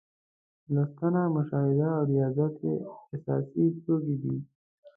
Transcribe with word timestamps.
لوستنه، 0.73 1.23
مشاهده 1.35 1.85
او 1.97 2.01
ریاضت 2.11 2.55
یې 2.65 2.75
اساسي 3.13 3.65
توکي 3.83 4.15
دي. 4.21 4.35